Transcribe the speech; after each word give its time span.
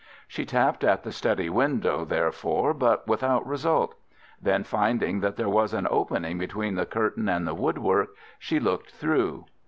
She 0.27 0.47
tapped 0.47 0.83
at 0.83 1.03
the 1.03 1.11
study 1.11 1.47
window, 1.47 2.05
therefore, 2.05 2.73
but 2.73 3.07
without 3.07 3.45
result. 3.45 3.93
Then, 4.41 4.63
finding 4.63 5.19
that 5.19 5.35
there 5.35 5.47
was 5.47 5.75
an 5.75 5.87
opening 5.91 6.39
between 6.39 6.73
the 6.73 6.87
curtain 6.87 7.29
and 7.29 7.47
the 7.47 7.53
woodwork, 7.53 8.15
she 8.39 8.59
looked 8.59 8.89
through. 8.89 9.45